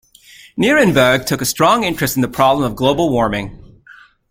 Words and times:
Nierenberg 0.57 1.27
took 1.27 1.43
a 1.43 1.45
strong 1.45 1.83
interest 1.83 2.15
in 2.15 2.23
the 2.23 2.27
problem 2.27 2.65
of 2.65 2.75
global 2.75 3.11
warming. 3.11 3.83